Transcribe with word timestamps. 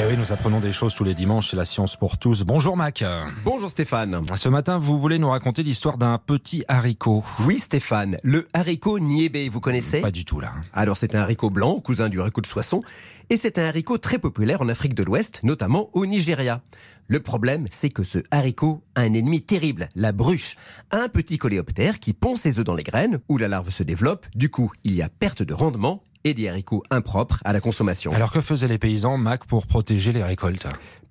Et 0.00 0.04
oui, 0.04 0.16
nous 0.16 0.30
apprenons 0.32 0.60
des 0.60 0.72
choses 0.72 0.94
tous 0.94 1.02
les 1.02 1.16
dimanches, 1.16 1.50
c'est 1.50 1.56
la 1.56 1.64
science 1.64 1.96
pour 1.96 2.18
tous. 2.18 2.44
Bonjour 2.44 2.76
Mac. 2.76 3.02
Bonjour 3.44 3.68
Stéphane. 3.68 4.22
Ce 4.36 4.48
matin, 4.48 4.78
vous 4.78 4.96
voulez 4.96 5.18
nous 5.18 5.28
raconter 5.28 5.64
l'histoire 5.64 5.98
d'un 5.98 6.18
petit 6.18 6.64
haricot. 6.68 7.24
Oui 7.44 7.58
Stéphane, 7.58 8.16
le 8.22 8.46
haricot 8.52 9.00
niébé, 9.00 9.48
vous 9.48 9.60
connaissez? 9.60 10.00
Pas 10.00 10.12
du 10.12 10.24
tout 10.24 10.38
là. 10.38 10.52
Alors 10.72 10.96
c'est 10.96 11.16
un 11.16 11.20
haricot 11.22 11.50
blanc, 11.50 11.80
cousin 11.80 12.08
du 12.08 12.20
haricot 12.20 12.40
de 12.40 12.46
Soissons, 12.46 12.84
et 13.28 13.36
c'est 13.36 13.58
un 13.58 13.64
haricot 13.64 13.98
très 13.98 14.20
populaire 14.20 14.62
en 14.62 14.68
Afrique 14.68 14.94
de 14.94 15.02
l'Ouest, 15.02 15.40
notamment 15.42 15.90
au 15.94 16.06
Nigeria. 16.06 16.60
Le 17.08 17.18
problème, 17.18 17.66
c'est 17.72 17.90
que 17.90 18.04
ce 18.04 18.20
haricot 18.30 18.84
a 18.94 19.00
un 19.00 19.14
ennemi 19.14 19.42
terrible, 19.42 19.88
la 19.96 20.12
bruche, 20.12 20.54
un 20.92 21.08
petit 21.08 21.38
coléoptère 21.38 21.98
qui 21.98 22.12
pond 22.12 22.36
ses 22.36 22.60
œufs 22.60 22.64
dans 22.64 22.74
les 22.76 22.84
graines, 22.84 23.18
où 23.28 23.36
la 23.36 23.48
larve 23.48 23.70
se 23.70 23.82
développe, 23.82 24.26
du 24.36 24.48
coup 24.48 24.70
il 24.84 24.94
y 24.94 25.02
a 25.02 25.08
perte 25.08 25.42
de 25.42 25.54
rendement 25.54 26.04
et 26.24 26.34
des 26.34 26.48
haricots 26.48 26.82
impropres 26.90 27.40
à 27.44 27.52
la 27.52 27.60
consommation. 27.60 28.12
Alors 28.12 28.32
que 28.32 28.40
faisaient 28.40 28.68
les 28.68 28.78
paysans, 28.78 29.18
Mac, 29.18 29.44
pour 29.44 29.66
protéger 29.66 30.12
les 30.12 30.22
récoltes? 30.22 30.66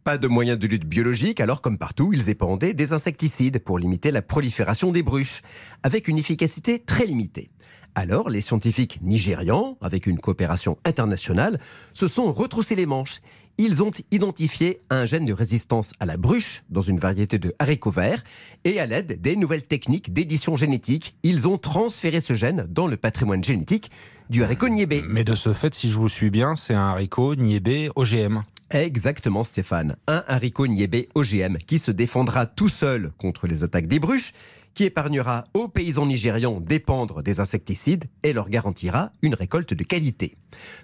Pas 0.07 0.17
de 0.17 0.29
moyens 0.29 0.57
de 0.57 0.67
lutte 0.67 0.85
biologique, 0.85 1.41
alors 1.41 1.61
comme 1.61 1.77
partout, 1.77 2.13
ils 2.13 2.29
épandaient 2.29 2.73
des 2.73 2.93
insecticides 2.93 3.59
pour 3.59 3.77
limiter 3.77 4.09
la 4.09 4.21
prolifération 4.21 4.93
des 4.93 5.03
bruches, 5.03 5.41
avec 5.83 6.07
une 6.07 6.17
efficacité 6.17 6.79
très 6.79 7.05
limitée. 7.05 7.51
Alors, 7.93 8.29
les 8.29 8.39
scientifiques 8.39 8.99
nigérians, 9.01 9.77
avec 9.81 10.07
une 10.07 10.17
coopération 10.17 10.77
internationale, 10.85 11.59
se 11.93 12.07
sont 12.07 12.31
retroussés 12.31 12.75
les 12.75 12.85
manches. 12.85 13.17
Ils 13.57 13.83
ont 13.83 13.91
identifié 14.11 14.79
un 14.89 15.05
gène 15.05 15.25
de 15.25 15.33
résistance 15.33 15.91
à 15.99 16.05
la 16.05 16.15
bruche 16.15 16.63
dans 16.69 16.79
une 16.79 16.99
variété 16.99 17.37
de 17.37 17.53
haricots 17.59 17.91
verts 17.91 18.23
et 18.63 18.79
à 18.79 18.85
l'aide 18.85 19.19
des 19.19 19.35
nouvelles 19.35 19.67
techniques 19.67 20.13
d'édition 20.13 20.55
génétique, 20.55 21.17
ils 21.23 21.49
ont 21.49 21.57
transféré 21.57 22.21
ce 22.21 22.33
gène 22.33 22.65
dans 22.69 22.87
le 22.87 22.95
patrimoine 22.95 23.43
génétique 23.43 23.91
du 24.29 24.41
haricot 24.45 24.69
niébé. 24.69 25.03
Mais 25.09 25.25
de 25.25 25.35
ce 25.35 25.51
fait, 25.51 25.75
si 25.75 25.89
je 25.89 25.99
vous 25.99 26.07
suis 26.07 26.29
bien, 26.29 26.55
c'est 26.55 26.75
un 26.75 26.87
haricot 26.87 27.35
niébé 27.35 27.89
OGM. 27.97 28.43
Exactement 28.71 29.45
Stéphane, 29.45 29.95
un 30.07 30.25
haricot 30.27 30.67
niébé 30.67 31.07
OGM 31.15 31.57
qui 31.57 31.79
se 31.79 31.89
défendra 31.89 32.45
tout 32.45 32.67
seul 32.67 33.11
contre 33.17 33.47
les 33.47 33.63
attaques 33.63 33.87
des 33.87 33.99
bruches, 33.99 34.33
qui 34.73 34.83
épargnera 34.83 35.45
aux 35.53 35.69
paysans 35.69 36.05
nigérians 36.05 36.59
d'épandre 36.59 37.23
des 37.23 37.39
insecticides 37.39 38.05
et 38.23 38.33
leur 38.33 38.49
garantira 38.49 39.11
une 39.21 39.35
récolte 39.35 39.73
de 39.73 39.83
qualité. 39.83 40.37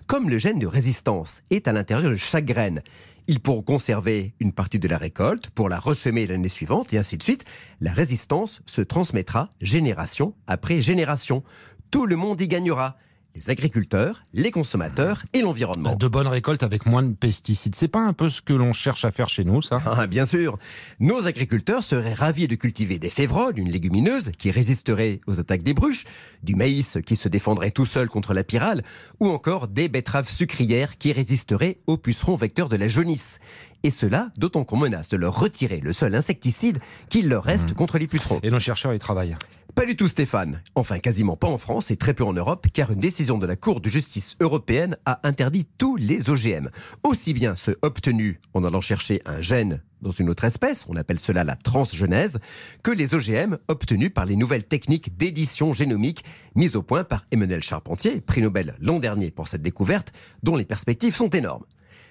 Comme 0.08 0.30
le 0.30 0.38
gène 0.38 0.60
de 0.60 0.66
résistance 0.66 1.42
est 1.50 1.68
à 1.68 1.74
l'intérieur 1.74 2.12
de 2.12 2.16
chaque 2.16 2.46
graine, 2.46 2.82
ils 3.28 3.42
pourront 3.42 3.62
conserver 3.62 4.34
une 4.40 4.54
partie 4.54 4.80
de 4.80 4.88
la 4.88 4.98
récolte 4.98 5.50
pour 5.50 5.68
la 5.68 5.78
ressemer 5.78 6.26
l'année 6.26 6.50
suivante 6.50 6.94
et 6.94 6.98
ainsi 6.98 7.18
de 7.18 7.24
suite. 7.24 7.44
La 7.82 7.92
résistance 7.92 8.62
se 8.66 8.82
transmettra 8.82 9.52
génération 9.60 10.36
après 10.48 10.82
génération. 10.82 11.44
Tout 11.92 12.06
le 12.06 12.16
monde 12.16 12.40
y 12.40 12.48
gagnera 12.48 12.96
les 13.36 13.50
agriculteurs, 13.50 14.24
les 14.34 14.52
consommateurs 14.52 15.24
et 15.34 15.42
l'environnement. 15.42 15.96
De 15.96 16.08
bonnes 16.08 16.28
récoltes 16.28 16.64
avec 16.64 16.86
moins 16.86 17.04
de 17.04 17.14
pesticides, 17.14 17.76
c'est 17.76 17.88
pas 17.88 18.02
un 18.02 18.14
peu 18.14 18.30
ce 18.30 18.42
que 18.42 18.54
l'on 18.54 18.74
cherche 18.74 19.06
à 19.06 19.12
faire 19.12 19.30
chez 19.30 19.44
nous, 19.44 19.62
ça? 19.62 19.82
Ah, 19.86 20.06
bien 20.08 20.26
sûr. 20.26 20.58
Nos 21.00 21.26
agriculteurs 21.26 21.84
seraient 21.84 22.14
ravis 22.14 22.48
de 22.48 22.56
cultiver 22.56 23.00
des 23.00 23.10
févroles, 23.10 23.58
une 23.58 23.70
légumineuse 23.70 24.32
qui 24.38 24.52
résisterait 24.52 25.22
aux 25.26 25.40
attaques 25.40 25.64
des 25.64 25.74
bruches, 25.74 26.06
du 26.44 26.56
maïs 26.56 26.98
qui 27.06 27.16
se 27.16 27.28
défendrait 27.28 27.72
tout 27.72 27.86
seul 27.86 28.08
contre 28.08 28.34
la 28.34 28.44
pyrale, 28.44 28.84
ou 29.20 29.28
encore 29.30 29.68
des 29.68 29.90
betteraves 29.90 30.30
sucrières 30.30 30.98
qui 30.98 31.12
résisteraient 31.12 31.80
aux 31.88 31.98
pucerons 31.98 32.36
vecteurs 32.36 32.70
de 32.70 32.76
la 32.76 32.88
jaunisse. 32.88 33.40
Et 33.82 33.90
cela, 33.90 34.30
d'autant 34.38 34.64
qu'on 34.64 34.78
menace 34.78 35.10
de 35.10 35.18
leur 35.18 35.38
retirer 35.38 35.82
le 35.82 35.92
seul 35.92 36.16
insecticide 36.16 36.80
qu'il 37.10 37.28
leur 37.28 37.44
reste 37.44 37.72
mmh. 37.72 37.76
contre 37.76 37.98
les 37.98 38.08
pucerons. 38.08 38.40
Et 38.44 38.50
nos 38.50 38.60
chercheurs 38.60 38.94
y 38.94 39.00
travaillent 39.00 39.36
pas 39.76 39.86
du 39.86 39.96
tout 39.96 40.08
Stéphane. 40.08 40.62
Enfin, 40.76 41.00
quasiment 41.00 41.36
pas 41.36 41.48
en 41.48 41.58
France 41.58 41.90
et 41.92 41.98
très 41.98 42.14
peu 42.14 42.24
en 42.24 42.34
Europe, 42.34 42.68
car 42.74 42.92
une 42.92 43.00
décision 43.00 43.38
de 43.38 43.46
la 43.46 43.56
Cour 43.56 43.82
de 43.82 43.90
justice 43.90 44.36
européenne 44.40 44.98
a 45.06 45.20
interdit 45.28 45.66
tous 45.78 45.96
les 45.96 46.30
OGM. 46.30 46.70
Aussi 47.04 47.34
bien 47.34 47.56
ceux 47.56 47.78
obtenus 47.82 48.38
en 48.54 48.64
allant 48.64 48.82
chercher 48.82 49.22
un 49.26 49.42
gène 49.42 49.82
dans 50.02 50.12
une 50.12 50.30
autre 50.30 50.44
espèce, 50.44 50.86
on 50.90 50.96
appelle 50.96 51.20
cela 51.20 51.44
la 51.44 51.56
transgenèse, 51.56 52.40
que 52.84 52.92
les 52.92 53.16
OGM 53.16 53.58
obtenus 53.68 54.14
par 54.14 54.26
les 54.26 54.36
nouvelles 54.36 54.66
techniques 54.66 55.18
d'édition 55.18 55.74
génomique 55.74 56.24
mises 56.56 56.76
au 56.76 56.84
point 56.84 57.04
par 57.04 57.26
Emmanuel 57.32 57.64
Charpentier, 57.64 58.22
prix 58.22 58.42
Nobel 58.42 58.76
l'an 58.82 59.00
dernier 59.00 59.32
pour 59.32 59.48
cette 59.48 59.62
découverte, 59.62 60.12
dont 60.44 60.56
les 60.56 60.66
perspectives 60.66 61.16
sont 61.16 61.30
énormes. 61.30 61.64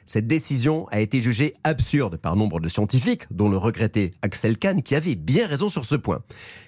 Cette 0.07 0.27
décision 0.27 0.87
a 0.91 1.01
été 1.01 1.21
jugée 1.21 1.55
absurde 1.65 2.17
par 2.17 2.37
nombre 2.37 2.61
de 2.61 2.69
scientifiques, 2.69 3.27
dont 3.31 3.49
le 3.49 3.57
regretté 3.57 4.13
Axel 4.23 4.59
Kahn, 4.59 4.83
qui 4.83 4.95
avait 4.95 5.15
bien 5.15 5.47
raison 5.47 5.69
sur 5.69 5.85
ce 5.85 5.95
point. 5.95 6.23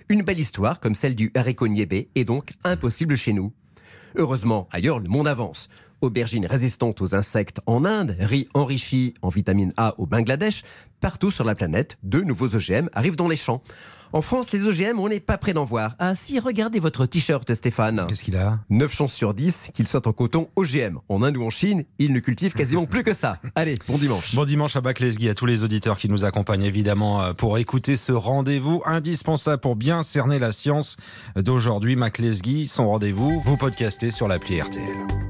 Une 0.08 0.22
belle 0.22 0.40
histoire 0.40 0.80
comme 0.80 0.94
celle 0.94 1.14
du 1.14 1.30
haricot 1.34 1.66
est 1.66 2.24
donc 2.24 2.52
impossible 2.64 3.16
chez 3.16 3.32
nous. 3.32 3.52
Heureusement, 4.16 4.68
ailleurs, 4.70 5.00
le 5.00 5.08
monde 5.08 5.26
avance. 5.26 5.68
Aubergines 6.00 6.46
résistantes 6.46 7.00
aux 7.00 7.14
insectes 7.14 7.60
en 7.66 7.84
Inde, 7.84 8.16
riz 8.20 8.48
enrichi 8.54 9.14
en 9.22 9.28
vitamine 9.28 9.72
A 9.76 9.94
au 9.98 10.06
Bangladesh, 10.06 10.62
partout 11.00 11.30
sur 11.30 11.44
la 11.44 11.54
planète, 11.54 11.96
de 12.02 12.20
nouveaux 12.20 12.54
OGM 12.54 12.88
arrivent 12.92 13.16
dans 13.16 13.28
les 13.28 13.36
champs. 13.36 13.62
En 14.14 14.22
France, 14.22 14.52
les 14.52 14.68
OGM, 14.68 15.00
on 15.00 15.08
n'est 15.08 15.18
pas 15.18 15.38
prêt 15.38 15.54
d'en 15.54 15.64
voir. 15.64 15.96
Ah 15.98 16.14
si, 16.14 16.38
regardez 16.38 16.78
votre 16.78 17.04
t-shirt, 17.04 17.52
Stéphane. 17.52 18.06
Qu'est-ce 18.08 18.22
qu'il 18.22 18.36
a? 18.36 18.60
9 18.70 18.94
chances 18.94 19.12
sur 19.12 19.34
10 19.34 19.70
qu'il 19.74 19.88
soit 19.88 20.06
en 20.06 20.12
coton 20.12 20.46
OGM. 20.54 20.98
En 21.08 21.20
Inde 21.24 21.36
ou 21.36 21.42
en 21.42 21.50
Chine, 21.50 21.82
ils 21.98 22.12
ne 22.12 22.20
cultivent 22.20 22.52
quasiment 22.52 22.86
plus 22.86 23.02
que 23.02 23.12
ça. 23.12 23.40
Allez, 23.56 23.74
bon 23.88 23.98
dimanche. 23.98 24.36
Bon 24.36 24.44
dimanche 24.44 24.76
à 24.76 24.80
Baclesguy, 24.80 25.28
à 25.28 25.34
tous 25.34 25.46
les 25.46 25.64
auditeurs 25.64 25.98
qui 25.98 26.08
nous 26.08 26.24
accompagnent 26.24 26.62
évidemment 26.62 27.22
euh, 27.22 27.32
pour 27.32 27.58
écouter 27.58 27.96
ce 27.96 28.12
rendez-vous 28.12 28.82
indispensable 28.86 29.60
pour 29.60 29.74
bien 29.74 30.04
cerner 30.04 30.38
la 30.38 30.52
science 30.52 30.96
d'aujourd'hui. 31.34 31.96
Maclesguy, 31.96 32.68
son 32.68 32.86
rendez-vous, 32.90 33.42
vous 33.44 33.56
podcastez 33.56 34.12
sur 34.12 34.28
l'appli 34.28 34.60
RTL. 34.60 35.24